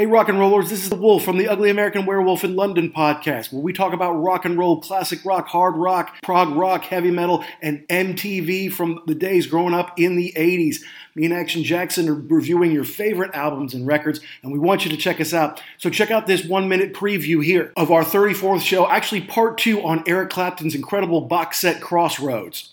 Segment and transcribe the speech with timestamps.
[0.00, 2.90] Hey, rock and rollers, this is the Wolf from the Ugly American Werewolf in London
[2.90, 7.10] podcast, where we talk about rock and roll, classic rock, hard rock, prog rock, heavy
[7.10, 10.76] metal, and MTV from the days growing up in the 80s.
[11.14, 14.90] Me and Action Jackson are reviewing your favorite albums and records, and we want you
[14.90, 15.60] to check us out.
[15.76, 19.82] So check out this one minute preview here of our 34th show, actually part two
[19.82, 22.70] on Eric Clapton's incredible box set Crossroads.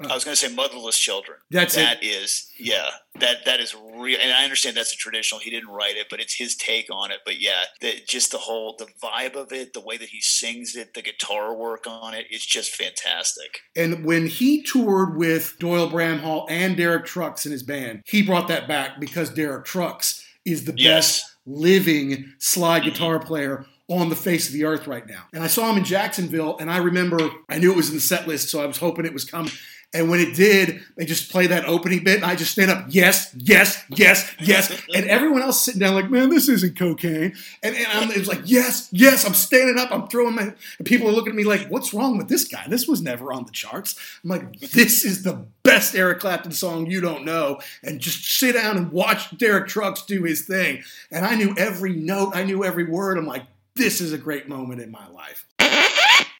[0.00, 1.38] I was going to say motherless children.
[1.50, 2.06] That's That it.
[2.06, 2.88] is, yeah,
[3.20, 4.18] that that is real.
[4.20, 5.40] And I understand that's a traditional.
[5.40, 7.18] He didn't write it, but it's his take on it.
[7.24, 10.74] But yeah, the, just the whole the vibe of it, the way that he sings
[10.74, 13.60] it, the guitar work on it, it's just fantastic.
[13.76, 18.48] And when he toured with Doyle Bramhall and Derek Trucks in his band, he brought
[18.48, 21.20] that back because Derek Trucks is the Yes.
[21.22, 22.90] best living slide mm-hmm.
[22.90, 25.24] guitar player on the face of the earth right now.
[25.34, 28.00] And I saw him in Jacksonville, and I remember I knew it was in the
[28.00, 29.52] set list, so I was hoping it was coming.
[29.92, 32.86] And when it did, they just play that opening bit, and I just stand up,
[32.88, 34.82] yes, yes, yes, yes.
[34.94, 37.34] And everyone else sitting down like, man, this isn't cocaine.
[37.62, 40.86] And, and I'm, it was like, yes, yes, I'm standing up, I'm throwing my, and
[40.86, 42.64] people are looking at me like, what's wrong with this guy?
[42.68, 43.94] This was never on the charts.
[44.24, 47.60] I'm like, this is the best Eric Clapton song you don't know.
[47.82, 50.82] And just sit down and watch Derek Trucks do his thing.
[51.10, 53.16] And I knew every note, I knew every word.
[53.16, 53.44] I'm like,
[53.76, 55.46] this is a great moment in my life.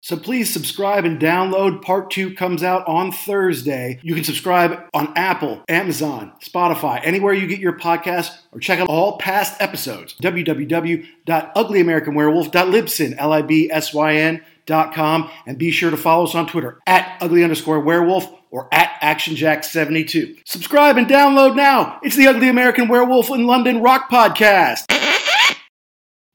[0.05, 1.81] So please subscribe and download.
[1.81, 3.99] Part two comes out on Thursday.
[4.03, 8.91] You can subscribe on Apple, Amazon, Spotify, anywhere you get your podcasts, or check out
[8.91, 10.15] all past episodes.
[10.23, 17.81] www.uglyamericanwerewolf.libsyn, L-I-B-S-Y-N dot com, and be sure to follow us on Twitter at ugly underscore
[17.81, 20.41] werewolf or at actionjack72.
[20.45, 21.99] Subscribe and download now.
[22.03, 24.94] It's the Ugly American Werewolf in London Rock Podcast.